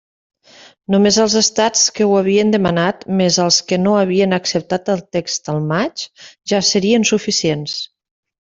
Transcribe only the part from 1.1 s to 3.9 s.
els estats que ho havien demanat, més els que